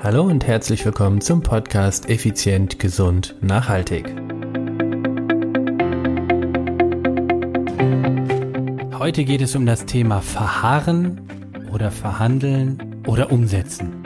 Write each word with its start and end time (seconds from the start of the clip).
Hallo 0.00 0.22
und 0.22 0.46
herzlich 0.46 0.84
willkommen 0.84 1.20
zum 1.20 1.42
Podcast 1.42 2.08
Effizient, 2.08 2.78
Gesund, 2.78 3.34
Nachhaltig. 3.40 4.06
Heute 8.96 9.24
geht 9.24 9.42
es 9.42 9.56
um 9.56 9.66
das 9.66 9.86
Thema 9.86 10.20
Verharren 10.20 11.20
oder 11.72 11.90
Verhandeln 11.90 13.02
oder 13.08 13.32
Umsetzen. 13.32 13.97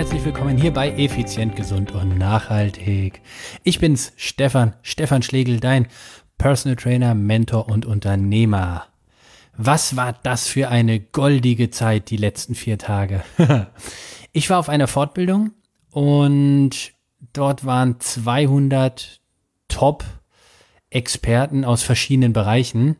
Herzlich 0.00 0.24
willkommen 0.24 0.56
hier 0.56 0.72
bei 0.72 0.92
Effizient, 0.92 1.56
Gesund 1.56 1.92
und 1.92 2.16
Nachhaltig. 2.16 3.20
Ich 3.64 3.80
bin's, 3.80 4.14
Stefan, 4.16 4.74
Stefan 4.80 5.20
Schlegel, 5.20 5.60
dein 5.60 5.88
Personal 6.38 6.76
Trainer, 6.76 7.14
Mentor 7.14 7.68
und 7.68 7.84
Unternehmer. 7.84 8.86
Was 9.58 9.96
war 9.96 10.14
das 10.22 10.48
für 10.48 10.70
eine 10.70 11.00
goldige 11.00 11.68
Zeit 11.68 12.08
die 12.08 12.16
letzten 12.16 12.54
vier 12.54 12.78
Tage? 12.78 13.22
ich 14.32 14.48
war 14.48 14.58
auf 14.58 14.70
einer 14.70 14.86
Fortbildung 14.86 15.50
und 15.90 16.92
dort 17.34 17.66
waren 17.66 18.00
200 18.00 19.20
Top-Experten 19.68 21.66
aus 21.66 21.82
verschiedenen 21.82 22.32
Bereichen 22.32 22.96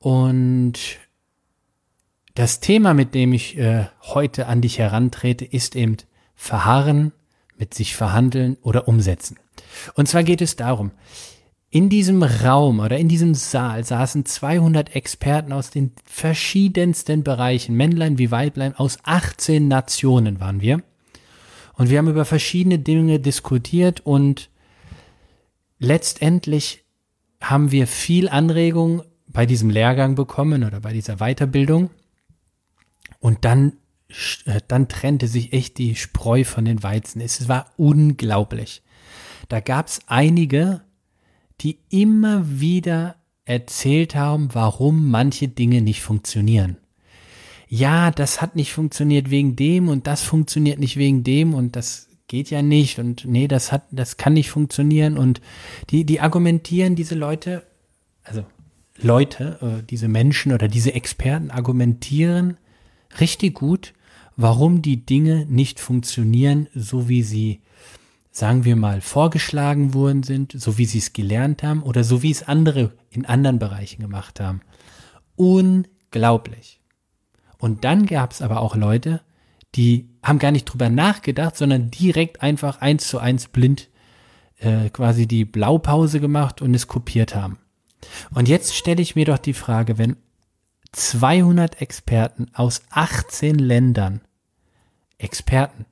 und 0.00 0.80
das 2.36 2.60
Thema, 2.60 2.94
mit 2.94 3.14
dem 3.14 3.32
ich 3.32 3.56
äh, 3.56 3.86
heute 4.02 4.46
an 4.46 4.60
dich 4.60 4.78
herantrete, 4.78 5.44
ist 5.44 5.74
eben 5.74 5.96
Verharren, 6.34 7.12
mit 7.58 7.72
sich 7.72 7.96
verhandeln 7.96 8.58
oder 8.60 8.86
umsetzen. 8.86 9.38
Und 9.94 10.06
zwar 10.06 10.22
geht 10.22 10.42
es 10.42 10.56
darum, 10.56 10.90
in 11.70 11.88
diesem 11.88 12.22
Raum 12.22 12.80
oder 12.80 12.98
in 12.98 13.08
diesem 13.08 13.34
Saal 13.34 13.84
saßen 13.84 14.26
200 14.26 14.94
Experten 14.94 15.52
aus 15.52 15.70
den 15.70 15.92
verschiedensten 16.04 17.24
Bereichen, 17.24 17.74
Männlein 17.74 18.18
wie 18.18 18.30
Weiblein, 18.30 18.74
aus 18.74 18.98
18 19.04 19.66
Nationen 19.66 20.38
waren 20.38 20.60
wir. 20.60 20.82
Und 21.72 21.88
wir 21.88 21.98
haben 21.98 22.08
über 22.08 22.26
verschiedene 22.26 22.78
Dinge 22.78 23.18
diskutiert 23.18 24.00
und 24.04 24.50
letztendlich 25.78 26.84
haben 27.40 27.72
wir 27.72 27.86
viel 27.86 28.28
Anregung 28.28 29.02
bei 29.26 29.46
diesem 29.46 29.70
Lehrgang 29.70 30.14
bekommen 30.14 30.64
oder 30.64 30.80
bei 30.80 30.92
dieser 30.92 31.16
Weiterbildung. 31.16 31.90
Und 33.26 33.44
dann, 33.44 33.72
äh, 34.44 34.60
dann 34.68 34.86
trennte 34.86 35.26
sich 35.26 35.52
echt 35.52 35.78
die 35.78 35.96
Spreu 35.96 36.44
von 36.44 36.64
den 36.64 36.84
Weizen. 36.84 37.20
Es 37.20 37.48
war 37.48 37.72
unglaublich. 37.76 38.84
Da 39.48 39.58
gab 39.58 39.88
es 39.88 39.98
einige, 40.06 40.82
die 41.60 41.80
immer 41.88 42.44
wieder 42.60 43.16
erzählt 43.44 44.14
haben, 44.14 44.50
warum 44.52 45.10
manche 45.10 45.48
Dinge 45.48 45.82
nicht 45.82 46.02
funktionieren. 46.02 46.76
Ja, 47.66 48.12
das 48.12 48.40
hat 48.40 48.54
nicht 48.54 48.72
funktioniert 48.72 49.28
wegen 49.28 49.56
dem 49.56 49.88
und 49.88 50.06
das 50.06 50.22
funktioniert 50.22 50.78
nicht 50.78 50.96
wegen 50.96 51.24
dem 51.24 51.52
und 51.52 51.74
das 51.74 52.06
geht 52.28 52.48
ja 52.50 52.62
nicht 52.62 53.00
und 53.00 53.24
nee, 53.24 53.48
das 53.48 53.72
hat, 53.72 53.88
das 53.90 54.18
kann 54.18 54.34
nicht 54.34 54.50
funktionieren 54.50 55.18
und 55.18 55.40
die, 55.90 56.04
die 56.04 56.20
argumentieren 56.20 56.94
diese 56.94 57.16
Leute, 57.16 57.66
also 58.22 58.46
Leute, 58.98 59.58
äh, 59.60 59.82
diese 59.82 60.06
Menschen 60.06 60.52
oder 60.52 60.68
diese 60.68 60.94
Experten 60.94 61.50
argumentieren 61.50 62.58
richtig 63.20 63.54
gut, 63.54 63.94
warum 64.36 64.82
die 64.82 65.04
Dinge 65.04 65.46
nicht 65.46 65.80
funktionieren, 65.80 66.68
so 66.74 67.08
wie 67.08 67.22
sie, 67.22 67.60
sagen 68.30 68.64
wir 68.64 68.76
mal, 68.76 69.00
vorgeschlagen 69.00 69.94
worden 69.94 70.22
sind, 70.22 70.52
so 70.52 70.78
wie 70.78 70.84
sie 70.84 70.98
es 70.98 71.12
gelernt 71.12 71.62
haben 71.62 71.82
oder 71.82 72.04
so 72.04 72.22
wie 72.22 72.30
es 72.30 72.42
andere 72.42 72.92
in 73.10 73.24
anderen 73.24 73.58
Bereichen 73.58 74.02
gemacht 74.02 74.40
haben. 74.40 74.60
Unglaublich. 75.36 76.80
Und 77.58 77.84
dann 77.84 78.06
gab 78.06 78.32
es 78.32 78.42
aber 78.42 78.60
auch 78.60 78.76
Leute, 78.76 79.22
die 79.74 80.08
haben 80.22 80.38
gar 80.38 80.50
nicht 80.50 80.64
drüber 80.64 80.88
nachgedacht, 80.88 81.56
sondern 81.56 81.90
direkt 81.90 82.42
einfach 82.42 82.80
eins 82.80 83.08
zu 83.08 83.18
eins 83.18 83.48
blind 83.48 83.88
äh, 84.58 84.88
quasi 84.90 85.26
die 85.26 85.44
Blaupause 85.44 86.20
gemacht 86.20 86.62
und 86.62 86.74
es 86.74 86.86
kopiert 86.86 87.34
haben. 87.34 87.58
Und 88.34 88.48
jetzt 88.48 88.74
stelle 88.74 89.02
ich 89.02 89.16
mir 89.16 89.24
doch 89.24 89.38
die 89.38 89.52
Frage, 89.52 89.98
wenn 89.98 90.16
200 90.92 91.80
Experten 91.80 92.46
aus 92.54 92.82
18 92.90 93.58
Ländern, 93.58 94.20
Experten, 95.18 95.86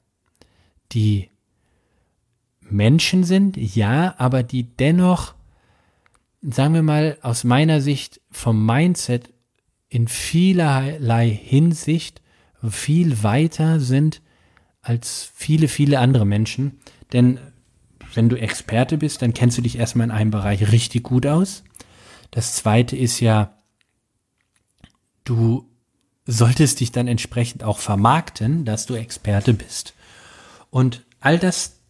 die 0.92 1.30
Menschen 2.60 3.24
sind, 3.24 3.56
ja, 3.56 4.14
aber 4.18 4.42
die 4.42 4.64
dennoch, 4.64 5.34
sagen 6.42 6.74
wir 6.74 6.82
mal, 6.82 7.18
aus 7.22 7.44
meiner 7.44 7.80
Sicht 7.80 8.20
vom 8.30 8.64
Mindset 8.64 9.32
in 9.88 10.08
vielerlei 10.08 11.28
Hinsicht 11.30 12.22
viel 12.68 13.22
weiter 13.22 13.80
sind 13.80 14.22
als 14.80 15.30
viele, 15.34 15.68
viele 15.68 15.98
andere 15.98 16.26
Menschen. 16.26 16.80
Denn 17.12 17.38
wenn 18.14 18.28
du 18.28 18.36
Experte 18.36 18.98
bist, 18.98 19.22
dann 19.22 19.34
kennst 19.34 19.58
du 19.58 19.62
dich 19.62 19.78
erstmal 19.78 20.06
in 20.06 20.10
einem 20.10 20.30
Bereich 20.30 20.72
richtig 20.72 21.04
gut 21.04 21.26
aus. 21.26 21.64
Das 22.30 22.54
zweite 22.54 22.96
ist 22.96 23.20
ja, 23.20 23.56
du 25.24 25.68
solltest 26.26 26.80
dich 26.80 26.92
dann 26.92 27.08
entsprechend 27.08 27.64
auch 27.64 27.78
vermarkten, 27.78 28.64
dass 28.64 28.86
du 28.86 28.94
Experte 28.94 29.52
bist. 29.52 29.94
Und 30.70 31.04
all 31.20 31.38
das 31.38 31.80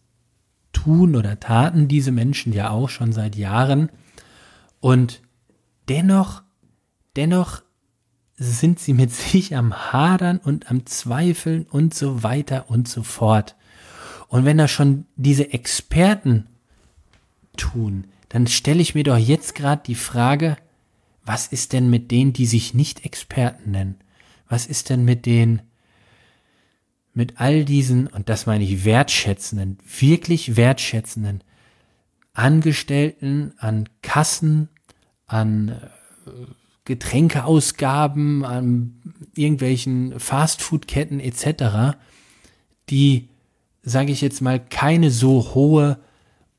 tun 0.73 1.15
oder 1.15 1.39
taten 1.39 1.87
diese 1.87 2.11
Menschen 2.11 2.53
ja 2.53 2.69
auch 2.69 2.89
schon 2.89 3.13
seit 3.13 3.35
Jahren. 3.35 3.89
Und 4.79 5.21
dennoch, 5.87 6.43
dennoch 7.15 7.61
sind 8.37 8.79
sie 8.79 8.93
mit 8.93 9.11
sich 9.13 9.55
am 9.55 9.91
Hadern 9.93 10.37
und 10.37 10.69
am 10.69 10.85
Zweifeln 10.85 11.65
und 11.65 11.93
so 11.93 12.23
weiter 12.23 12.69
und 12.69 12.87
so 12.87 13.03
fort. 13.03 13.55
Und 14.27 14.43
wenn 14.45 14.57
da 14.57 14.67
schon 14.67 15.05
diese 15.15 15.53
Experten 15.53 16.47
tun, 17.57 18.05
dann 18.29 18.47
stelle 18.47 18.81
ich 18.81 18.95
mir 18.95 19.03
doch 19.03 19.17
jetzt 19.17 19.55
gerade 19.55 19.81
die 19.85 19.95
Frage, 19.95 20.57
was 21.25 21.47
ist 21.47 21.73
denn 21.73 21.89
mit 21.89 22.11
denen, 22.11 22.33
die 22.33 22.45
sich 22.45 22.73
nicht 22.73 23.03
Experten 23.03 23.71
nennen? 23.71 23.95
Was 24.47 24.67
ist 24.67 24.89
denn 24.89 25.03
mit 25.03 25.25
den, 25.25 25.61
mit 27.13 27.39
all 27.41 27.65
diesen, 27.65 28.07
und 28.07 28.29
das 28.29 28.45
meine 28.45 28.63
ich 28.63 28.85
wertschätzenden, 28.85 29.79
wirklich 29.99 30.55
wertschätzenden 30.55 31.43
Angestellten 32.33 33.53
an 33.57 33.89
Kassen, 34.03 34.69
an 35.25 35.69
äh, 35.69 36.31
Getränkeausgaben, 36.83 38.45
an 38.45 39.01
irgendwelchen 39.33 40.19
Fastfoodketten 40.19 41.19
etc., 41.19 41.97
die, 42.89 43.29
sage 43.81 44.11
ich 44.11 44.21
jetzt 44.21 44.41
mal, 44.41 44.59
keine 44.59 45.09
so 45.09 45.55
hohe 45.55 45.97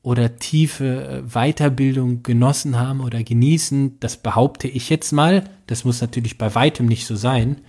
oder 0.07 0.37
tiefe 0.37 0.85
äh, 1.03 1.21
Weiterbildung 1.33 2.23
genossen 2.23 2.79
haben 2.79 3.01
oder 3.01 3.25
genießen. 3.25 3.99
Das 3.99 4.15
behaupte 4.15 4.69
ich 4.69 4.89
jetzt 4.89 5.11
mal. 5.11 5.43
Das 5.67 5.83
muss 5.83 5.99
natürlich 5.99 6.37
bei 6.37 6.55
weitem 6.55 6.85
nicht 6.85 7.05
so 7.05 7.17
sein. 7.17 7.59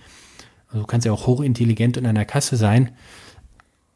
Also 0.67 0.79
du 0.79 0.87
kannst 0.87 1.05
ja 1.05 1.11
auch 1.11 1.27
hochintelligent 1.27 1.97
in 1.97 2.05
einer 2.05 2.23
Kasse 2.23 2.55
sein. 2.55 2.91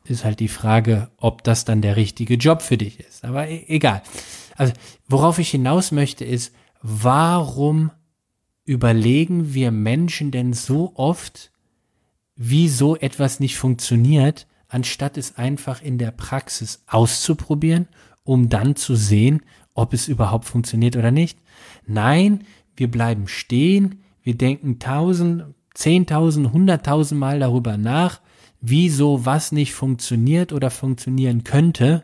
Ist 0.04 0.26
halt 0.26 0.42
die 0.42 0.50
Frage, 0.50 1.10
ob 1.16 1.46
das 1.46 1.64
dann 1.64 1.82
der 1.82 1.96
richtige 1.96 2.34
Job 2.34 2.62
für 2.62 2.78
dich 2.78 3.00
ist. 3.00 3.24
Aber 3.24 3.48
e 3.48 3.64
egal. 3.70 4.02
Also 4.58 4.74
worauf 5.08 5.40
ich 5.40 5.50
hinaus 5.50 5.94
möchte 5.94 6.26
ist, 6.26 6.54
warum 6.82 7.92
überlegen 8.66 9.54
wir 9.54 9.72
Menschen 9.72 10.32
denn 10.32 10.52
so 10.52 10.92
oft, 10.96 11.54
wie 12.36 12.68
so 12.68 12.98
etwas 12.98 13.40
nicht 13.40 13.56
funktioniert, 13.56 14.48
anstatt 14.68 15.18
es 15.18 15.38
einfach 15.38 15.82
in 15.82 15.98
der 15.98 16.12
Praxis 16.12 16.84
auszuprobieren 16.88 17.88
um 18.24 18.50
dann 18.50 18.76
zu 18.76 18.96
sehen, 18.96 19.42
ob 19.74 19.94
es 19.94 20.08
überhaupt 20.08 20.46
funktioniert 20.46 20.96
oder 20.96 21.12
nicht. 21.12 21.40
Nein, 21.86 22.46
wir 22.76 22.90
bleiben 22.90 23.28
stehen, 23.28 24.04
wir 24.22 24.36
denken 24.36 24.80
tausend, 24.80 25.46
zehntausend, 25.74 26.54
hunderttausend 26.54 27.20
Mal 27.20 27.40
darüber 27.40 27.78
nach, 27.78 28.22
wieso 28.62 29.26
was 29.26 29.52
nicht 29.52 29.74
funktioniert 29.74 30.54
oder 30.54 30.70
funktionieren 30.70 31.44
könnte, 31.44 32.04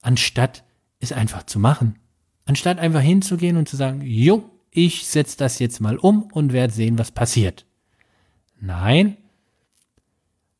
anstatt 0.00 0.64
es 1.00 1.12
einfach 1.12 1.44
zu 1.44 1.58
machen. 1.58 1.98
Anstatt 2.46 2.78
einfach 2.78 3.00
hinzugehen 3.00 3.56
und 3.56 3.68
zu 3.68 3.76
sagen, 3.76 4.02
jo, 4.02 4.50
ich 4.70 5.06
setze 5.06 5.36
das 5.36 5.58
jetzt 5.58 5.80
mal 5.80 5.96
um 5.96 6.24
und 6.32 6.52
werde 6.52 6.72
sehen, 6.72 6.98
was 6.98 7.10
passiert. 7.10 7.66
Nein, 8.60 9.16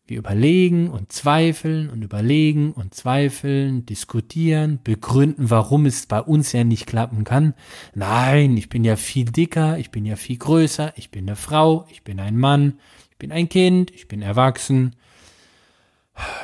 wir 0.09 0.19
überlegen 0.19 0.89
und 0.89 1.13
zweifeln 1.13 1.91
und 1.91 2.03
überlegen 2.03 2.73
und 2.73 2.95
zweifeln, 2.95 3.87
diskutieren, 3.87 4.79
begründen, 4.83 5.51
warum 5.51 5.87
es 5.87 6.07
bei 6.07 6.21
uns 6.21 6.53
ja 6.53 6.65
nicht 6.65 6.87
klappen 6.87 7.25
kann. 7.25 7.55
Nein, 7.95 8.57
ich 8.57 8.69
bin 8.69 8.85
ja 8.85 8.97
viel 8.97 9.25
dicker, 9.25 9.79
ich 9.79 9.91
bin 9.91 10.07
ja 10.07 10.17
viel 10.17 10.37
größer, 10.37 10.93
ich 10.97 11.11
bin 11.11 11.27
eine 11.27 11.37
Frau, 11.37 11.87
ich 11.91 12.05
bin 12.05 12.21
ein 12.21 12.37
Mann, 12.37 12.79
ich 13.11 13.17
bin 13.19 13.33
ein 13.33 13.49
Kind, 13.49 13.91
ich 13.91 14.09
bin 14.09 14.23
erwachsen. 14.23 14.95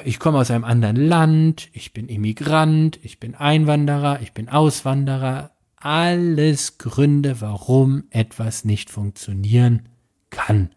ich 0.05 0.19
komme 0.19 0.39
aus 0.39 0.51
einem 0.51 0.65
anderen 0.65 0.97
Land, 0.97 1.69
ich 1.73 1.93
bin 1.93 2.09
Immigrant, 2.09 2.99
ich 3.03 3.21
bin 3.21 3.35
Einwanderer, 3.35 4.21
ich 4.23 4.33
bin 4.33 4.49
Auswanderer. 4.49 5.51
Alles 5.77 6.79
Gründe, 6.79 7.41
warum 7.41 8.05
etwas 8.11 8.65
nicht 8.65 8.91
funktionieren 8.91 9.89
kann. 10.31 10.71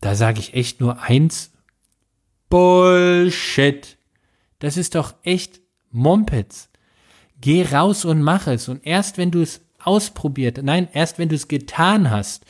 Da 0.00 0.14
sage 0.14 0.40
ich 0.40 0.54
echt 0.54 0.80
nur 0.80 1.02
eins. 1.02 1.52
Bullshit. 2.48 3.96
Das 4.58 4.76
ist 4.76 4.94
doch 4.94 5.14
echt 5.22 5.60
Mompets. 5.90 6.68
Geh 7.40 7.64
raus 7.64 8.04
und 8.04 8.22
mach 8.22 8.46
es. 8.46 8.68
Und 8.68 8.86
erst 8.86 9.18
wenn 9.18 9.30
du 9.30 9.40
es 9.42 9.62
ausprobiert, 9.82 10.60
nein, 10.62 10.88
erst 10.92 11.18
wenn 11.18 11.28
du 11.28 11.34
es 11.34 11.48
getan 11.48 12.10
hast, 12.10 12.44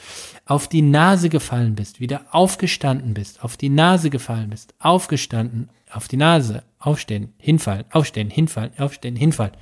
auf 0.47 0.67
die 0.67 0.83
Nase 0.83 1.29
gefallen 1.29 1.77
bist, 1.77 2.01
wieder 2.01 2.27
aufgestanden 2.33 3.15
bist, 3.15 3.45
auf 3.45 3.57
die 3.57 3.69
Nase 3.69 4.11
gefallen 4.11 4.51
bist, 4.51 4.75
aufgestanden, 4.81 5.71
auf 5.93 6.09
die 6.09 6.17
Nase, 6.17 6.65
aufstehen, 6.81 7.33
hinfallen, 7.39 7.85
aufstehen, 7.91 8.31
hinfallen, 8.31 8.73
aufstehen, 8.79 9.15
hinfallen. 9.15 9.55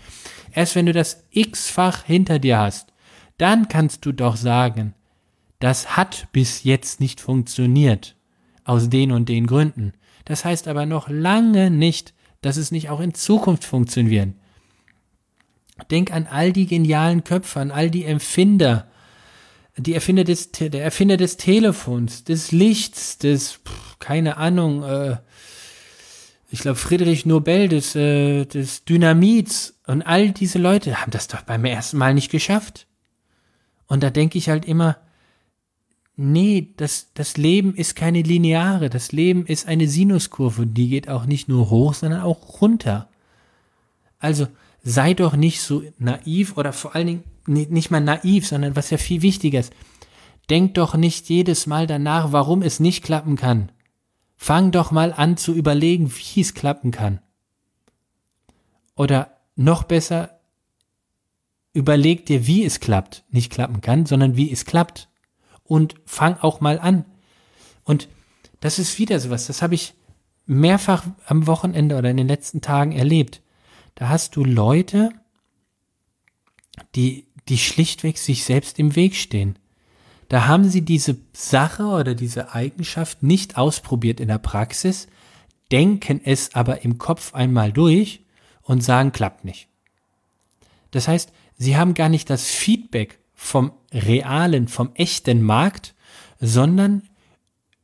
Erst 0.53 0.75
wenn 0.77 0.87
du 0.87 0.93
das 0.93 1.25
x-fach 1.31 2.05
hinter 2.05 2.39
dir 2.39 2.59
hast, 2.59 2.93
dann 3.37 3.69
kannst 3.69 4.07
du 4.07 4.13
doch 4.13 4.37
sagen, 4.37 4.95
das 5.59 5.97
hat 5.97 6.29
bis 6.33 6.65
jetzt 6.65 7.01
nicht 7.01 7.21
funktioniert, 7.21 8.17
aus 8.65 8.89
den 8.91 9.13
und 9.13 9.29
den 9.29 9.47
Gründen. 9.47 9.93
Das 10.25 10.45
heißt 10.45 10.69
aber 10.69 10.87
noch 10.87 11.09
lange 11.09 11.71
nicht, 11.71 12.15
dass 12.41 12.57
es 12.57 12.71
nicht 12.71 12.91
auch 12.91 13.01
in 13.01 13.15
Zukunft 13.15 13.65
funktionieren. 13.65 14.35
Denk 15.91 16.13
an 16.13 16.27
all 16.27 16.53
die 16.53 16.67
genialen 16.67 17.25
Köpfe, 17.25 17.61
an 17.61 17.71
all 17.71 17.91
die 17.91 18.05
Empfinder, 18.05 18.89
die 19.77 19.95
Erfinder 19.95 20.25
des, 20.25 20.51
der 20.53 20.83
Erfinder 20.83 21.17
des 21.17 21.37
Telefons, 21.37 22.25
des 22.25 22.53
Lichts, 22.53 23.19
des, 23.19 23.61
keine 24.01 24.37
Ahnung, 24.37 24.83
äh, 24.83 25.19
ich 26.51 26.61
glaube 26.61 26.77
Friedrich 26.77 27.27
Nobel 27.27 27.69
des, 27.69 27.95
äh, 27.95 28.45
des 28.45 28.85
Dynamits 28.85 29.79
und 29.87 30.03
all 30.03 30.31
diese 30.31 30.59
Leute 30.59 31.01
haben 31.01 31.11
das 31.11 31.29
doch 31.29 31.43
beim 31.43 31.65
ersten 31.65 31.99
Mal 31.99 32.15
nicht 32.15 32.31
geschafft. 32.31 32.87
Und 33.87 34.03
da 34.03 34.11
denke 34.11 34.39
ich 34.39 34.49
halt 34.49 34.65
immer, 34.65 34.99
nee, 36.19 36.75
das, 36.77 37.13
das 37.15 37.37
Leben 37.37 37.75
ist 37.75 37.95
keine 37.95 38.23
lineare, 38.23 38.91
das 38.91 39.13
Leben 39.13 39.47
ist 39.47 39.69
eine 39.69 39.89
Sinuskurve, 39.89 40.67
die 40.67 40.89
geht 40.89 41.09
auch 41.09 41.25
nicht 41.25 41.49
nur 41.49 41.71
hoch, 41.71 41.95
sondern 41.95 42.21
auch 42.21 42.61
runter. 42.61 43.09
Also, 44.19 44.49
sei 44.83 45.15
doch 45.15 45.37
nicht 45.37 45.61
so 45.61 45.83
naiv 45.99 46.57
oder 46.57 46.73
vor 46.73 46.95
allen 46.95 47.07
Dingen 47.07 47.25
nicht 47.47 47.91
mal 47.91 48.01
naiv, 48.01 48.47
sondern 48.47 48.77
was 48.77 48.91
ja 48.91 48.99
viel 48.99 49.23
wichtiger 49.23 49.61
ist. 49.61 49.73
Denk 50.51 50.75
doch 50.75 50.95
nicht 50.95 51.29
jedes 51.29 51.67
Mal 51.67 51.87
danach, 51.87 52.33
warum 52.33 52.63
es 52.63 52.81
nicht 52.81 53.05
klappen 53.05 53.37
kann. 53.37 53.71
Fang 54.37 54.73
doch 54.73 54.91
mal 54.91 55.13
an 55.13 55.37
zu 55.37 55.55
überlegen, 55.55 56.13
wie 56.13 56.41
es 56.41 56.55
klappen 56.55 56.91
kann. 56.91 57.21
Oder 58.97 59.37
noch 59.55 59.85
besser, 59.85 60.41
überleg 61.73 62.27
dir, 62.27 62.47
wie 62.47 62.65
es 62.65 62.81
klappt, 62.81 63.25
nicht 63.31 63.53
klappen 63.53 63.81
kann, 63.81 64.05
sondern 64.07 64.37
wie 64.37 64.51
es 64.51 64.65
klappt. 64.65 65.08
Und 65.69 65.95
fang 66.05 66.39
auch 66.41 66.61
mal 66.61 66.81
an. 66.81 67.05
Und 67.85 68.09
das 68.61 68.81
ist 68.81 68.99
wieder 68.99 69.21
sowas, 69.21 69.47
das 69.47 69.63
habe 69.63 69.77
ich 69.77 69.95
mehrfach 70.47 71.05
am 71.27 71.47
Wochenende 71.47 71.97
oder 71.97 72.11
in 72.11 72.17
den 72.17 72.27
letzten 72.27 72.61
Tagen 72.61 72.93
erlebt. 72.93 73.43
Da 73.95 74.09
hast 74.09 74.35
du 74.35 74.45
Leute, 74.45 75.11
die, 76.95 77.27
die 77.49 77.59
schlichtweg 77.59 78.19
sich 78.19 78.45
selbst 78.45 78.79
im 78.79 78.97
Weg 78.97 79.15
stehen. 79.15 79.59
Da 80.29 80.47
haben 80.47 80.69
sie 80.69 80.83
diese 80.83 81.17
Sache 81.33 81.85
oder 81.85 82.15
diese 82.15 82.53
Eigenschaft 82.53 83.23
nicht 83.23 83.57
ausprobiert 83.57 84.21
in 84.21 84.29
der 84.29 84.39
Praxis, 84.39 85.07
denken 85.71 86.21
es 86.25 86.55
aber 86.55 86.83
im 86.83 86.99
Kopf 86.99 87.35
einmal 87.35 87.73
durch 87.73 88.25
und 88.63 88.83
sagen, 88.83 89.13
klappt 89.13 89.45
nicht. 89.45 89.69
Das 90.91 91.09
heißt, 91.09 91.33
sie 91.57 91.77
haben 91.77 91.95
gar 91.95 92.09
nicht 92.09 92.31
das 92.31 92.49
Feedback 92.49 93.18
vom 93.41 93.71
realen, 93.93 94.67
vom 94.67 94.91
echten 94.95 95.43
Markt, 95.43 95.95
sondern 96.41 97.05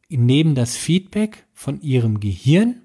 nehmen 0.09 0.57
das 0.57 0.77
Feedback 0.77 1.47
von 1.55 1.81
ihrem 1.81 2.19
Gehirn 2.19 2.83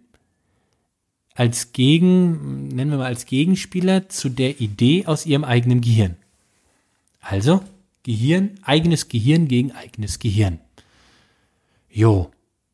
als 1.33 1.73
Gegen, 1.73 2.67
nennen 2.67 2.91
wir 2.91 2.99
mal 2.99 3.07
als 3.07 3.25
Gegenspieler 3.25 4.07
zu 4.07 4.29
der 4.29 4.61
Idee 4.61 5.07
aus 5.07 5.25
ihrem 5.25 5.43
eigenen 5.43 5.81
Gehirn. 5.81 6.15
Also 7.19 7.63
Gehirn, 8.03 8.59
eigenes 8.61 9.09
Gehirn 9.09 9.47
gegen 9.47 9.71
eigenes 9.71 10.19
Gehirn. 10.19 10.59
Jo, 11.89 12.29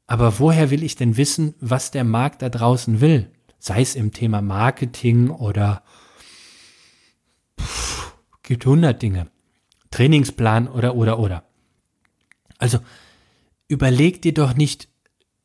aber 0.07 0.39
woher 0.39 0.71
will 0.71 0.83
ich 0.83 0.97
denn 0.97 1.15
wissen, 1.15 1.55
was 1.61 1.91
der 1.91 2.03
Markt 2.03 2.41
da 2.41 2.49
draußen 2.49 2.99
will? 2.99 3.31
Sei 3.59 3.81
es 3.81 3.95
im 3.95 4.11
Thema 4.11 4.41
Marketing 4.41 5.29
oder 5.29 5.83
pff, 7.59 8.13
gibt 8.43 8.65
hundert 8.65 9.01
Dinge. 9.01 9.31
Trainingsplan 9.95 10.67
oder 10.67 10.95
oder 10.95 11.19
oder. 11.19 11.45
Also 12.57 12.79
überleg 13.69 14.21
dir 14.21 14.33
doch 14.33 14.53
nicht, 14.53 14.89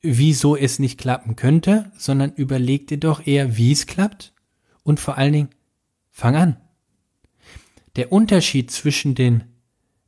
wieso 0.02 0.56
es 0.56 0.80
nicht 0.80 0.98
klappen 0.98 1.36
könnte, 1.36 1.92
sondern 1.96 2.32
überleg 2.32 2.88
dir 2.88 2.98
doch 2.98 3.24
eher, 3.24 3.56
wie 3.56 3.70
es 3.70 3.86
klappt 3.86 4.32
und 4.82 4.98
vor 4.98 5.16
allen 5.16 5.32
Dingen, 5.32 5.48
fang 6.10 6.34
an. 6.34 6.56
Der 7.94 8.10
Unterschied 8.10 8.72
zwischen 8.72 9.14
den 9.14 9.44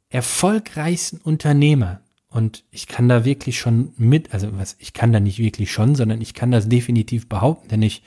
erfolgreichsten 0.09 1.19
Unternehmer 1.19 2.01
und 2.29 2.65
ich 2.73 2.89
kann 2.89 3.09
da 3.09 3.25
wirklich 3.25 3.61
schon 3.61 3.93
mit, 3.97 4.35
also 4.35 4.49
was, 4.59 4.75
ich 4.81 4.93
kann 4.93 5.13
da 5.13 5.21
nicht 5.21 5.39
wirklich 5.39 5.71
schon, 5.71 5.95
sondern 5.95 6.21
ich 6.21 6.35
kann 6.35 6.51
das 6.51 6.69
definitiv 6.69 7.29
behaupten, 7.29 7.69
denn 7.69 7.83
ich, 7.83 8.03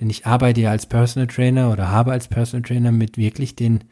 denn 0.00 0.10
ich 0.10 0.26
arbeite 0.26 0.60
ja 0.60 0.70
als 0.72 0.86
Personal 0.86 1.28
Trainer 1.28 1.70
oder 1.70 1.88
habe 1.88 2.10
als 2.10 2.26
Personal 2.26 2.66
Trainer 2.66 2.90
mit 2.90 3.16
wirklich 3.16 3.54
den, 3.54 3.84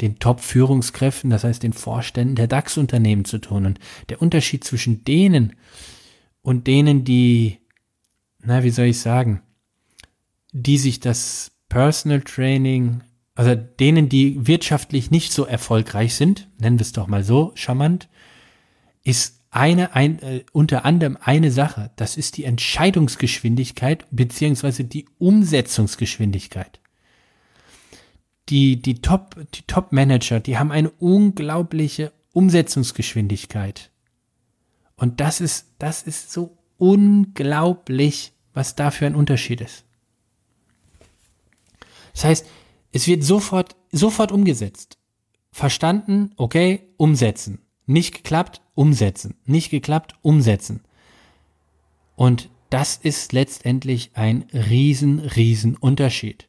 den 0.00 0.18
Top-Führungskräften, 0.18 1.30
das 1.30 1.44
heißt 1.44 1.62
den 1.62 1.72
Vorständen 1.72 2.34
der 2.34 2.48
DAX-Unternehmen 2.48 3.24
zu 3.24 3.38
tun. 3.38 3.66
Und 3.66 3.78
der 4.08 4.20
Unterschied 4.20 4.64
zwischen 4.64 5.04
denen 5.04 5.54
und 6.42 6.66
denen, 6.66 7.04
die, 7.04 7.58
na, 8.40 8.64
wie 8.64 8.70
soll 8.70 8.86
ich 8.86 9.00
sagen, 9.00 9.42
die 10.52 10.78
sich 10.78 11.00
das 11.00 11.52
Personal 11.68 12.20
Training, 12.20 13.02
also 13.34 13.54
denen, 13.54 14.08
die 14.08 14.46
wirtschaftlich 14.46 15.10
nicht 15.10 15.32
so 15.32 15.44
erfolgreich 15.46 16.14
sind, 16.14 16.48
nennen 16.58 16.78
wir 16.78 16.84
es 16.84 16.92
doch 16.92 17.06
mal 17.06 17.24
so, 17.24 17.52
charmant, 17.54 18.08
ist 19.04 19.40
eine, 19.50 19.94
ein, 19.94 20.18
äh, 20.20 20.44
unter 20.52 20.84
anderem 20.84 21.18
eine 21.20 21.50
Sache, 21.50 21.90
das 21.96 22.16
ist 22.16 22.36
die 22.36 22.44
Entscheidungsgeschwindigkeit 22.44 24.06
beziehungsweise 24.10 24.84
die 24.84 25.06
Umsetzungsgeschwindigkeit. 25.18 26.81
Die, 28.48 28.80
die 28.80 29.00
Top, 29.00 29.36
die 29.54 29.62
Top 29.62 29.92
Manager, 29.92 30.40
die 30.40 30.58
haben 30.58 30.72
eine 30.72 30.90
unglaubliche 30.90 32.12
Umsetzungsgeschwindigkeit. 32.32 33.90
Und 34.96 35.20
das 35.20 35.40
ist, 35.40 35.66
das 35.78 36.02
ist 36.02 36.32
so 36.32 36.56
unglaublich, 36.78 38.32
was 38.54 38.74
da 38.74 38.90
für 38.90 39.06
ein 39.06 39.14
Unterschied 39.14 39.60
ist. 39.60 39.84
Das 42.12 42.24
heißt, 42.24 42.46
es 42.92 43.06
wird 43.06 43.24
sofort, 43.24 43.76
sofort 43.90 44.32
umgesetzt. 44.32 44.98
Verstanden, 45.50 46.32
okay, 46.36 46.88
umsetzen. 46.96 47.60
Nicht 47.86 48.14
geklappt, 48.14 48.62
umsetzen. 48.74 49.34
Nicht 49.44 49.70
geklappt, 49.70 50.14
umsetzen. 50.22 50.82
Und 52.16 52.48
das 52.70 52.96
ist 52.96 53.32
letztendlich 53.32 54.12
ein 54.14 54.46
riesen, 54.52 55.18
riesen 55.18 55.76
Unterschied. 55.76 56.48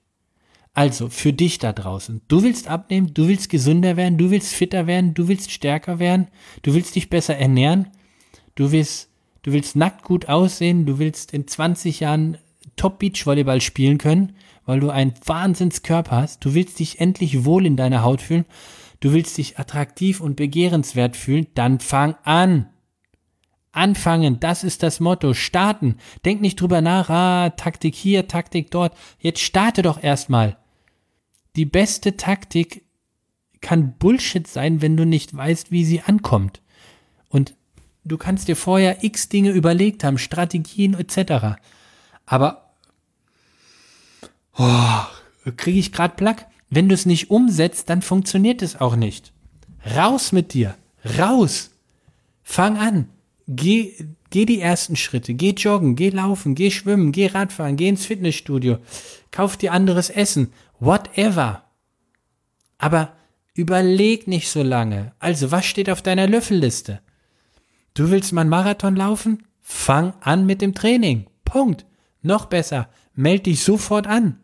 Also 0.74 1.10
für 1.10 1.34
dich 1.34 1.60
da 1.60 1.72
draußen. 1.72 2.22
Du 2.28 2.42
willst 2.42 2.68
abnehmen, 2.68 3.14
du 3.14 3.28
willst 3.28 3.50
gesünder 3.50 3.96
werden, 3.96 4.18
du 4.18 4.32
willst 4.32 4.54
fitter 4.54 4.88
werden, 4.88 5.14
du 5.14 5.28
willst 5.28 5.52
stärker 5.52 6.00
werden, 6.00 6.28
du 6.64 6.74
willst 6.74 6.96
dich 6.96 7.10
besser 7.10 7.38
ernähren 7.38 7.88
du 8.56 8.72
willst, 8.72 9.10
du 9.44 9.52
willst 9.52 9.76
nackt 9.76 10.04
gut 10.04 10.30
aussehen, 10.30 10.86
du 10.86 11.00
willst 11.00 11.34
in 11.34 11.48
20 11.48 12.00
Jahren 12.00 12.38
Top 12.76 13.00
Beachvolleyball 13.00 13.62
spielen 13.62 13.98
können, 13.98 14.36
weil 14.66 14.80
du 14.80 14.90
einen 14.90 15.14
Wahnsinnskörper 15.26 16.16
hast, 16.18 16.44
du 16.46 16.54
willst 16.54 16.80
dich 16.80 17.00
endlich 17.00 17.46
wohl 17.46 17.66
in 17.66 17.76
deiner 17.76 18.04
Haut 18.04 18.22
fühlen, 18.22 18.46
du 19.00 19.14
willst 19.14 19.38
dich 19.38 19.60
attraktiv 19.60 20.22
und 20.22 20.36
begehrenswert 20.36 21.16
fühlen, 21.16 21.48
dann 21.54 21.80
fang 21.80 22.16
an. 22.24 22.70
Anfangen, 23.76 24.40
das 24.40 24.64
ist 24.64 24.84
das 24.84 25.00
Motto. 25.00 25.34
Starten. 25.34 25.98
Denk 26.26 26.42
nicht 26.42 26.62
drüber 26.62 26.82
nach, 26.82 27.10
ah, 27.10 27.50
Taktik 27.50 27.96
hier, 27.96 28.28
Taktik 28.28 28.70
dort. 28.70 28.96
Jetzt 29.18 29.42
starte 29.42 29.82
doch 29.82 30.02
erstmal. 30.02 30.58
Die 31.56 31.66
beste 31.66 32.18
Taktik 32.18 32.84
kann 33.62 33.98
Bullshit 33.98 34.48
sein, 34.48 34.82
wenn 34.82 34.98
du 34.98 35.06
nicht 35.06 35.36
weißt, 35.36 35.72
wie 35.72 35.86
sie 35.86 36.02
ankommt. 36.02 36.62
Und 37.30 37.56
Du 38.06 38.18
kannst 38.18 38.48
dir 38.48 38.56
vorher 38.56 39.04
x 39.04 39.30
Dinge 39.30 39.52
überlegt 39.52 40.04
haben, 40.04 40.18
Strategien 40.18 40.94
etc. 40.94 41.58
Aber 42.26 42.74
oh, 44.58 45.52
kriege 45.56 45.80
ich 45.80 45.92
gerade 45.92 46.16
Plack. 46.16 46.48
Wenn 46.70 46.90
du 46.90 46.96
es 46.96 47.06
nicht 47.06 47.30
umsetzt, 47.30 47.90
dann 47.90 48.02
funktioniert 48.02 48.62
es 48.62 48.80
auch 48.82 48.96
nicht. 48.96 49.32
Raus 49.96 50.32
mit 50.32 50.54
dir. 50.54 50.76
Raus. 51.18 51.72
Fang 52.42 52.78
an. 52.78 53.10
Geh, 53.48 53.94
Geh 54.34 54.48
die 54.48 54.62
ersten 54.62 54.96
Schritte, 54.96 55.36
geh 55.36 55.52
joggen, 55.52 55.96
geh 55.96 56.10
laufen, 56.10 56.56
geh 56.56 56.72
schwimmen, 56.72 57.12
geh 57.12 57.28
Radfahren, 57.28 57.76
geh 57.76 57.88
ins 57.88 58.08
Fitnessstudio, 58.08 58.80
kauf 59.30 59.58
dir 59.58 59.74
anderes 59.74 60.10
Essen, 60.10 60.52
whatever. 60.80 61.64
Aber 62.78 63.14
überleg 63.54 64.28
nicht 64.28 64.50
so 64.50 64.64
lange. 64.64 65.14
Also, 65.20 65.52
was 65.52 65.66
steht 65.66 65.90
auf 65.90 66.02
deiner 66.02 66.28
Löffelliste? 66.28 67.02
Du 67.94 68.10
willst 68.10 68.34
mal 68.34 68.42
einen 68.42 68.50
Marathon 68.50 68.96
laufen? 68.96 69.44
Fang 69.62 70.14
an 70.22 70.46
mit 70.46 70.62
dem 70.62 70.74
Training. 70.74 71.28
Punkt. 71.46 71.86
Noch 72.22 72.46
besser, 72.46 72.90
meld 73.14 73.46
dich 73.46 73.64
sofort 73.64 74.08
an. 74.08 74.40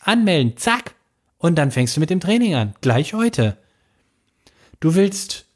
Anmelden, 0.00 0.56
zack. 0.56 0.94
Und 1.38 1.56
dann 1.56 1.70
fängst 1.70 1.96
du 1.96 2.00
mit 2.00 2.10
dem 2.10 2.20
Training 2.20 2.54
an. 2.54 2.74
Gleich 2.80 3.14
heute. 3.14 3.58
Du 4.80 4.94
willst 4.94 5.46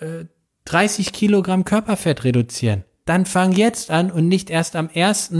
äh, 0.00 0.24
30 0.64 1.12
Kilogramm 1.12 1.64
Körperfett 1.64 2.24
reduzieren. 2.24 2.84
Dann 3.06 3.24
fang 3.24 3.52
jetzt 3.52 3.90
an 3.90 4.10
und 4.10 4.28
nicht 4.28 4.50
erst 4.50 4.76
am 4.76 4.90
1. 4.92 5.32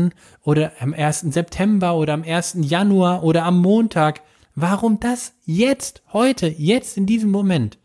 oder 0.42 0.72
am 0.80 0.94
1. 0.94 1.20
September 1.32 1.96
oder 1.96 2.14
am 2.14 2.22
1. 2.22 2.58
Januar 2.60 3.24
oder 3.24 3.44
am 3.44 3.60
Montag. 3.60 4.22
Warum 4.54 5.00
das? 5.00 5.34
Jetzt, 5.44 6.02
heute, 6.12 6.46
jetzt 6.46 6.96
in 6.96 7.06
diesem 7.06 7.30
Moment. 7.30 7.78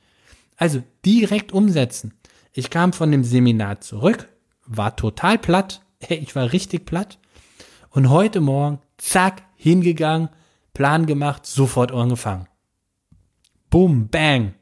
Also 0.56 0.84
direkt 1.04 1.52
umsetzen. 1.52 2.14
Ich 2.54 2.70
kam 2.70 2.94
von 2.94 3.12
dem 3.12 3.24
Seminar 3.24 3.82
zurück, 3.82 4.30
war 4.66 4.96
total 4.96 5.38
platt. 5.38 5.82
Ich 6.10 6.36
war 6.36 6.52
richtig 6.52 6.86
platt. 6.86 7.20
Und 7.92 8.10
heute 8.10 8.42
Morgen, 8.42 8.80
zack, 8.98 9.44
hingegangen, 9.56 10.30
Plan 10.74 11.06
gemacht, 11.06 11.46
sofort 11.46 11.92
angefangen. 11.92 12.48
Boom, 13.70 14.08
bang. 14.08 14.56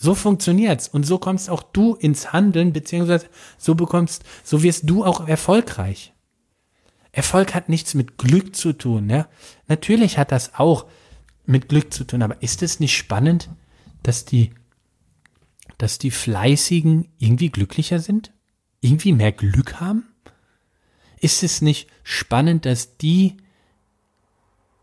So 0.00 0.14
funktioniert's 0.14 0.86
und 0.86 1.04
so 1.04 1.18
kommst 1.18 1.50
auch 1.50 1.62
du 1.62 1.96
ins 1.96 2.32
Handeln, 2.32 2.72
beziehungsweise 2.72 3.26
so 3.58 3.74
bekommst, 3.74 4.24
so 4.44 4.62
wirst 4.62 4.88
du 4.88 5.04
auch 5.04 5.26
erfolgreich. 5.26 6.14
Erfolg 7.10 7.52
hat 7.52 7.68
nichts 7.68 7.94
mit 7.94 8.16
Glück 8.16 8.54
zu 8.54 8.72
tun, 8.72 9.10
ja. 9.10 9.28
Natürlich 9.66 10.16
hat 10.16 10.30
das 10.30 10.54
auch 10.54 10.86
mit 11.46 11.68
Glück 11.68 11.92
zu 11.92 12.04
tun, 12.04 12.22
aber 12.22 12.40
ist 12.42 12.62
es 12.62 12.78
nicht 12.78 12.96
spannend, 12.96 13.50
dass 14.04 14.24
die, 14.24 14.52
dass 15.78 15.98
die 15.98 16.12
Fleißigen 16.12 17.08
irgendwie 17.18 17.50
glücklicher 17.50 17.98
sind? 17.98 18.32
Irgendwie 18.80 19.12
mehr 19.12 19.32
Glück 19.32 19.80
haben? 19.80 20.06
Ist 21.18 21.42
es 21.42 21.60
nicht 21.60 21.88
spannend, 22.04 22.66
dass 22.66 22.98
die, 22.98 23.36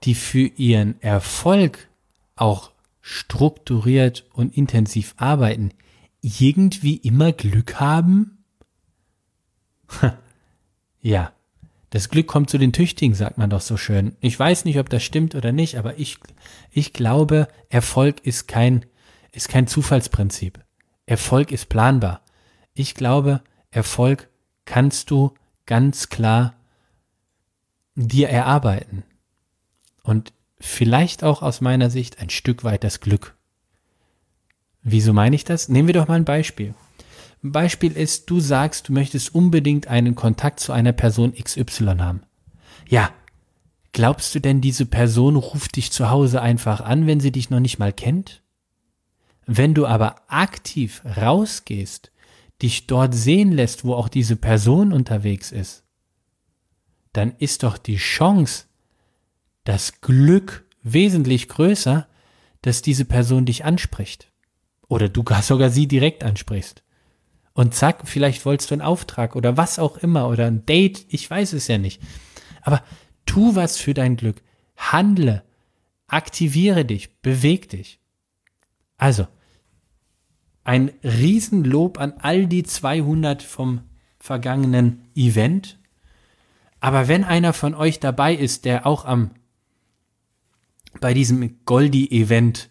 die 0.03 0.15
für 0.15 0.47
ihren 0.47 1.01
Erfolg 1.01 1.87
auch 2.35 2.74
strukturiert 3.07 4.25
und 4.33 4.57
intensiv 4.57 5.13
arbeiten, 5.17 5.69
irgendwie 6.21 6.95
immer 6.95 7.33
Glück 7.33 7.79
haben? 7.79 8.43
ja, 11.01 11.31
das 11.91 12.09
Glück 12.09 12.25
kommt 12.25 12.49
zu 12.49 12.57
den 12.57 12.73
Tüchtigen, 12.73 13.13
sagt 13.13 13.37
man 13.37 13.51
doch 13.51 13.61
so 13.61 13.77
schön. 13.77 14.15
Ich 14.21 14.39
weiß 14.39 14.65
nicht, 14.65 14.79
ob 14.79 14.89
das 14.89 15.03
stimmt 15.03 15.35
oder 15.35 15.51
nicht, 15.51 15.77
aber 15.77 15.99
ich, 15.99 16.17
ich 16.71 16.93
glaube, 16.93 17.47
Erfolg 17.69 18.25
ist 18.25 18.47
kein, 18.47 18.87
ist 19.31 19.49
kein 19.49 19.67
Zufallsprinzip. 19.67 20.59
Erfolg 21.05 21.51
ist 21.51 21.69
planbar. 21.69 22.21
Ich 22.73 22.95
glaube, 22.95 23.43
Erfolg 23.69 24.29
kannst 24.65 25.11
du 25.11 25.35
ganz 25.67 26.09
klar 26.09 26.55
dir 27.93 28.29
erarbeiten. 28.29 29.03
Und 30.01 30.33
vielleicht 30.59 31.23
auch 31.23 31.41
aus 31.41 31.61
meiner 31.61 31.89
Sicht 31.89 32.19
ein 32.19 32.29
Stück 32.29 32.63
weit 32.63 32.83
das 32.83 32.99
Glück. 32.99 33.35
Wieso 34.81 35.13
meine 35.13 35.35
ich 35.35 35.43
das? 35.43 35.67
Nehmen 35.67 35.87
wir 35.87 35.93
doch 35.93 36.07
mal 36.07 36.15
ein 36.15 36.25
Beispiel. 36.25 36.73
Ein 37.43 37.51
Beispiel 37.51 37.91
ist, 37.91 38.29
du 38.29 38.39
sagst, 38.39 38.89
du 38.89 38.93
möchtest 38.93 39.33
unbedingt 39.33 39.87
einen 39.87 40.15
Kontakt 40.15 40.59
zu 40.59 40.71
einer 40.71 40.93
Person 40.93 41.33
XY 41.33 41.97
haben. 41.99 42.21
Ja, 42.87 43.11
glaubst 43.91 44.33
du 44.35 44.39
denn, 44.39 44.61
diese 44.61 44.85
Person 44.85 45.35
ruft 45.35 45.75
dich 45.75 45.91
zu 45.91 46.09
Hause 46.09 46.41
einfach 46.41 46.81
an, 46.81 47.07
wenn 47.07 47.19
sie 47.19 47.31
dich 47.31 47.49
noch 47.49 47.59
nicht 47.59 47.79
mal 47.79 47.93
kennt? 47.93 48.43
Wenn 49.47 49.73
du 49.73 49.85
aber 49.85 50.15
aktiv 50.27 51.01
rausgehst, 51.05 52.11
dich 52.61 52.87
dort 52.87 53.13
sehen 53.13 53.51
lässt, 53.51 53.85
wo 53.85 53.93
auch 53.93 54.09
diese 54.09 54.35
Person 54.35 54.93
unterwegs 54.93 55.51
ist, 55.51 55.83
dann 57.13 57.33
ist 57.37 57.63
doch 57.63 57.77
die 57.77 57.97
Chance, 57.97 58.65
das 59.65 59.99
Glück 59.99 60.65
wesentlich 60.81 61.49
größer, 61.49 62.07
dass 62.61 62.81
diese 62.81 63.03
Person 63.03 63.45
dich 63.45 63.65
anspricht. 63.65 64.31
Oder 64.87 65.09
du 65.09 65.23
gar 65.23 65.41
sogar 65.41 65.69
sie 65.69 65.87
direkt 65.87 66.23
ansprichst. 66.23 66.83
Und 67.53 67.73
zack, 67.73 68.07
vielleicht 68.07 68.45
wolltest 68.45 68.71
du 68.71 68.75
einen 68.75 68.81
Auftrag 68.81 69.35
oder 69.35 69.57
was 69.57 69.79
auch 69.79 69.97
immer 69.97 70.29
oder 70.29 70.45
ein 70.45 70.65
Date, 70.65 71.05
ich 71.09 71.29
weiß 71.29 71.53
es 71.53 71.67
ja 71.67 71.77
nicht. 71.77 72.01
Aber 72.61 72.83
tu 73.25 73.55
was 73.55 73.77
für 73.77 73.93
dein 73.93 74.15
Glück. 74.15 74.41
Handle. 74.77 75.43
Aktiviere 76.07 76.85
dich. 76.85 77.21
Beweg 77.21 77.69
dich. 77.69 77.99
Also, 78.97 79.27
ein 80.63 80.91
Riesenlob 81.03 81.99
an 81.99 82.13
all 82.19 82.47
die 82.47 82.63
200 82.63 83.41
vom 83.41 83.81
vergangenen 84.19 85.07
Event. 85.15 85.79
Aber 86.79 87.07
wenn 87.07 87.23
einer 87.23 87.53
von 87.53 87.73
euch 87.73 87.99
dabei 87.99 88.35
ist, 88.35 88.65
der 88.65 88.85
auch 88.85 89.05
am 89.05 89.31
bei 91.05 91.13
diesem 91.13 91.63
Goldi-Event 91.65 92.67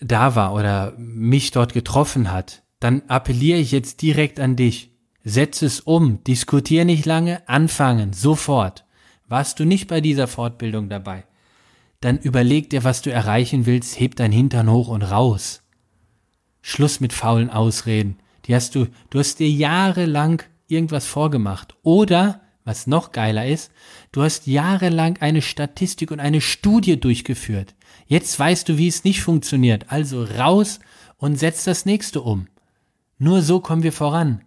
da 0.00 0.34
war 0.34 0.52
oder 0.52 0.92
mich 0.98 1.50
dort 1.50 1.72
getroffen 1.72 2.30
hat, 2.30 2.62
dann 2.78 3.00
appelliere 3.08 3.58
ich 3.58 3.72
jetzt 3.72 4.02
direkt 4.02 4.38
an 4.38 4.54
dich. 4.54 4.90
Setz 5.24 5.62
es 5.62 5.80
um, 5.80 6.22
diskutier 6.24 6.84
nicht 6.84 7.06
lange, 7.06 7.48
anfangen, 7.48 8.12
sofort. 8.12 8.84
Warst 9.28 9.58
du 9.58 9.64
nicht 9.64 9.88
bei 9.88 10.02
dieser 10.02 10.28
Fortbildung 10.28 10.90
dabei? 10.90 11.24
Dann 12.02 12.18
überleg 12.18 12.68
dir, 12.68 12.84
was 12.84 13.00
du 13.00 13.10
erreichen 13.10 13.64
willst, 13.64 13.98
heb 13.98 14.14
dein 14.16 14.30
Hintern 14.30 14.70
hoch 14.70 14.88
und 14.88 15.00
raus. 15.00 15.62
Schluss 16.60 17.00
mit 17.00 17.14
faulen 17.14 17.48
Ausreden. 17.48 18.18
Die 18.44 18.54
hast 18.54 18.74
du, 18.74 18.88
du 19.08 19.20
hast 19.20 19.38
dir 19.38 19.48
jahrelang 19.48 20.42
irgendwas 20.68 21.06
vorgemacht. 21.06 21.76
Oder 21.82 22.41
was 22.64 22.86
noch 22.86 23.12
geiler 23.12 23.46
ist, 23.46 23.70
du 24.12 24.22
hast 24.22 24.46
jahrelang 24.46 25.18
eine 25.20 25.42
Statistik 25.42 26.10
und 26.10 26.20
eine 26.20 26.40
Studie 26.40 26.98
durchgeführt. 26.98 27.74
Jetzt 28.06 28.38
weißt 28.38 28.68
du, 28.68 28.78
wie 28.78 28.88
es 28.88 29.04
nicht 29.04 29.22
funktioniert. 29.22 29.86
Also 29.88 30.24
raus 30.24 30.80
und 31.16 31.38
setz 31.38 31.64
das 31.64 31.86
nächste 31.86 32.20
um. 32.20 32.48
Nur 33.18 33.42
so 33.42 33.60
kommen 33.60 33.82
wir 33.82 33.92
voran. 33.92 34.42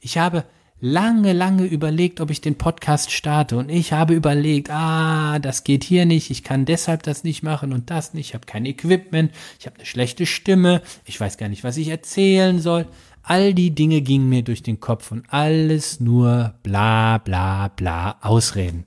Ich 0.00 0.18
habe 0.18 0.44
lange, 0.80 1.32
lange 1.32 1.64
überlegt, 1.64 2.20
ob 2.20 2.30
ich 2.30 2.40
den 2.40 2.58
Podcast 2.58 3.10
starte 3.10 3.56
und 3.56 3.70
ich 3.70 3.92
habe 3.92 4.14
überlegt, 4.14 4.70
ah, 4.70 5.38
das 5.38 5.64
geht 5.64 5.84
hier 5.84 6.04
nicht, 6.04 6.30
ich 6.30 6.44
kann 6.44 6.64
deshalb 6.64 7.02
das 7.02 7.24
nicht 7.24 7.42
machen 7.42 7.72
und 7.72 7.90
das 7.90 8.14
nicht, 8.14 8.28
ich 8.28 8.34
habe 8.34 8.46
kein 8.46 8.66
Equipment, 8.66 9.32
ich 9.58 9.66
habe 9.66 9.76
eine 9.76 9.86
schlechte 9.86 10.26
Stimme, 10.26 10.82
ich 11.04 11.18
weiß 11.18 11.38
gar 11.38 11.48
nicht, 11.48 11.64
was 11.64 11.76
ich 11.76 11.88
erzählen 11.88 12.60
soll. 12.60 12.86
All 13.28 13.54
die 13.54 13.74
Dinge 13.74 14.02
gingen 14.02 14.28
mir 14.28 14.44
durch 14.44 14.62
den 14.62 14.78
Kopf 14.78 15.10
und 15.10 15.26
alles 15.32 15.98
nur 15.98 16.54
bla 16.62 17.18
bla 17.18 17.66
bla 17.66 18.18
Ausreden. 18.20 18.86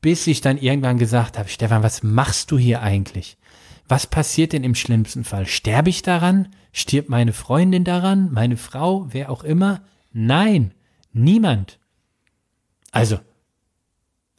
Bis 0.00 0.26
ich 0.26 0.40
dann 0.40 0.56
irgendwann 0.56 0.96
gesagt 0.96 1.38
habe, 1.38 1.50
Stefan, 1.50 1.82
was 1.82 2.02
machst 2.02 2.50
du 2.50 2.56
hier 2.56 2.80
eigentlich? 2.80 3.36
Was 3.86 4.06
passiert 4.06 4.54
denn 4.54 4.64
im 4.64 4.74
schlimmsten 4.74 5.24
Fall? 5.24 5.44
Sterbe 5.44 5.90
ich 5.90 6.00
daran? 6.00 6.48
Stirbt 6.72 7.10
meine 7.10 7.34
Freundin 7.34 7.84
daran? 7.84 8.32
Meine 8.32 8.56
Frau? 8.56 9.08
Wer 9.10 9.28
auch 9.28 9.44
immer? 9.44 9.82
Nein, 10.14 10.72
niemand. 11.12 11.78
Also, 12.92 13.18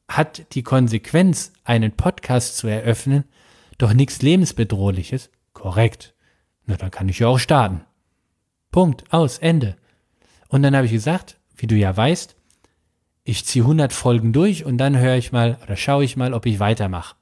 hat 0.08 0.56
die 0.56 0.64
Konsequenz, 0.64 1.54
einen 1.64 1.92
Podcast 1.92 2.58
zu 2.58 2.66
eröffnen, 2.66 3.26
doch 3.78 3.94
nichts 3.94 4.24
lebensbedrohliches? 4.24 5.30
Korrekt. 5.54 6.16
Na, 6.66 6.76
dann 6.76 6.90
kann 6.90 7.08
ich 7.08 7.20
ja 7.20 7.28
auch 7.28 7.38
starten. 7.38 7.82
Punkt, 8.76 9.06
aus, 9.10 9.38
Ende. 9.38 9.78
Und 10.50 10.62
dann 10.62 10.76
habe 10.76 10.86
ich 10.86 10.92
gesagt, 10.92 11.38
wie 11.56 11.66
du 11.66 11.78
ja 11.78 11.96
weißt, 11.96 12.36
ich 13.24 13.46
ziehe 13.46 13.64
100 13.64 13.94
Folgen 13.94 14.34
durch 14.34 14.66
und 14.66 14.78
dann 14.78 14.98
höre 14.98 15.16
ich 15.16 15.32
mal 15.32 15.58
oder 15.64 15.78
schaue 15.78 16.04
ich 16.04 16.18
mal, 16.18 16.34
ob 16.34 16.46
ich 16.46 16.60
weitermache. 16.60 17.16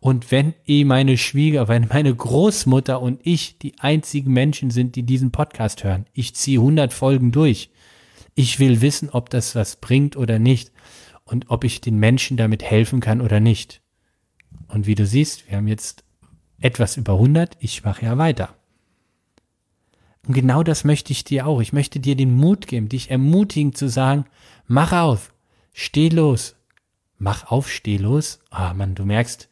Und 0.00 0.32
wenn 0.32 0.54
eh 0.66 0.82
meine 0.82 1.18
Schwieger, 1.18 1.68
wenn 1.68 1.86
meine 1.86 2.12
Großmutter 2.12 3.00
und 3.00 3.20
ich 3.22 3.58
die 3.58 3.78
einzigen 3.78 4.32
Menschen 4.32 4.72
sind, 4.72 4.96
die 4.96 5.04
diesen 5.04 5.30
Podcast 5.30 5.84
hören, 5.84 6.06
ich 6.14 6.34
ziehe 6.34 6.58
100 6.58 6.92
Folgen 6.92 7.30
durch. 7.30 7.70
Ich 8.34 8.58
will 8.58 8.80
wissen, 8.80 9.08
ob 9.08 9.30
das 9.30 9.54
was 9.54 9.76
bringt 9.76 10.16
oder 10.16 10.40
nicht 10.40 10.72
und 11.22 11.48
ob 11.48 11.62
ich 11.62 11.80
den 11.80 12.00
Menschen 12.00 12.36
damit 12.36 12.64
helfen 12.64 12.98
kann 12.98 13.20
oder 13.20 13.38
nicht. 13.38 13.82
Und 14.66 14.88
wie 14.88 14.96
du 14.96 15.06
siehst, 15.06 15.48
wir 15.48 15.58
haben 15.58 15.68
jetzt 15.68 16.02
etwas 16.58 16.96
über 16.96 17.12
100, 17.12 17.56
ich 17.60 17.84
mache 17.84 18.04
ja 18.04 18.18
weiter. 18.18 18.56
Und 20.26 20.34
genau 20.34 20.62
das 20.62 20.84
möchte 20.84 21.12
ich 21.12 21.24
dir 21.24 21.46
auch. 21.46 21.60
Ich 21.60 21.72
möchte 21.72 21.98
dir 21.98 22.14
den 22.16 22.34
Mut 22.34 22.66
geben, 22.66 22.88
dich 22.88 23.10
ermutigen 23.10 23.74
zu 23.74 23.88
sagen, 23.88 24.24
mach 24.66 24.92
auf, 24.92 25.32
steh 25.72 26.08
los. 26.08 26.56
Mach 27.18 27.50
auf, 27.50 27.70
steh 27.70 27.96
los. 27.96 28.40
Ah, 28.50 28.74
Mann, 28.74 28.94
du 28.94 29.04
merkst, 29.04 29.48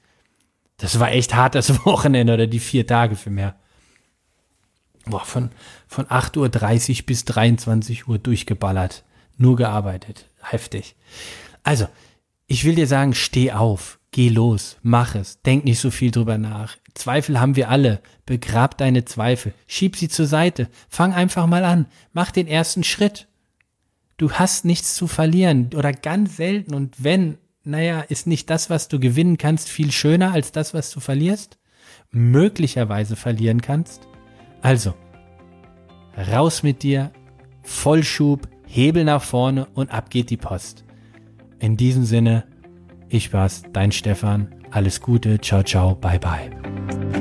das 0.76 0.98
war 0.98 1.10
echt 1.12 1.34
hart 1.34 1.54
das 1.54 1.84
Wochenende 1.84 2.34
oder 2.34 2.46
die 2.46 2.58
vier 2.58 2.86
Tage 2.86 3.16
für 3.16 3.30
mehr. 3.30 3.56
boah, 5.06 5.24
von, 5.24 5.50
von 5.88 6.06
8.30 6.06 7.00
Uhr 7.00 7.06
bis 7.06 7.24
23 7.24 8.08
Uhr 8.08 8.18
durchgeballert. 8.18 9.04
Nur 9.36 9.56
gearbeitet. 9.56 10.26
Heftig. 10.42 10.94
Also, 11.62 11.88
ich 12.46 12.64
will 12.64 12.74
dir 12.74 12.86
sagen, 12.86 13.14
steh 13.14 13.52
auf. 13.52 13.98
Geh 14.12 14.28
los, 14.28 14.76
mach 14.82 15.14
es, 15.14 15.40
denk 15.42 15.64
nicht 15.64 15.78
so 15.78 15.92
viel 15.92 16.10
drüber 16.10 16.36
nach. 16.36 16.76
Zweifel 16.94 17.40
haben 17.40 17.56
wir 17.56 17.68
alle. 17.68 18.00
Begrab 18.26 18.78
deine 18.78 19.04
Zweifel, 19.04 19.52
schieb 19.66 19.96
sie 19.96 20.08
zur 20.08 20.26
Seite, 20.26 20.68
fang 20.88 21.12
einfach 21.12 21.46
mal 21.46 21.64
an, 21.64 21.86
mach 22.12 22.30
den 22.30 22.46
ersten 22.46 22.84
Schritt. 22.84 23.28
Du 24.16 24.32
hast 24.32 24.64
nichts 24.64 24.94
zu 24.94 25.06
verlieren 25.06 25.70
oder 25.74 25.92
ganz 25.92 26.36
selten 26.36 26.74
und 26.74 27.02
wenn, 27.02 27.38
naja, 27.64 28.00
ist 28.00 28.26
nicht 28.26 28.50
das, 28.50 28.70
was 28.70 28.88
du 28.88 29.00
gewinnen 29.00 29.38
kannst, 29.38 29.68
viel 29.68 29.92
schöner 29.92 30.32
als 30.32 30.52
das, 30.52 30.74
was 30.74 30.90
du 30.90 31.00
verlierst? 31.00 31.58
Möglicherweise 32.10 33.16
verlieren 33.16 33.62
kannst? 33.62 34.06
Also, 34.62 34.94
raus 36.16 36.62
mit 36.62 36.82
dir, 36.82 37.12
Vollschub, 37.62 38.48
Hebel 38.66 39.04
nach 39.04 39.22
vorne 39.22 39.66
und 39.74 39.90
ab 39.90 40.10
geht 40.10 40.30
die 40.30 40.36
Post. 40.36 40.84
In 41.58 41.76
diesem 41.76 42.04
Sinne, 42.04 42.44
ich 43.10 43.32
war's, 43.32 43.62
dein 43.72 43.92
Stefan. 43.92 44.48
Alles 44.70 45.00
Gute, 45.00 45.40
ciao, 45.40 45.62
ciao, 45.62 45.94
bye, 45.94 46.18
bye. 46.18 47.19